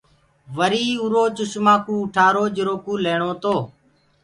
[0.57, 3.55] وري اُرو چشمآ ڪوُ اُٺآرو جِرو ڪُو ليڻو تو۔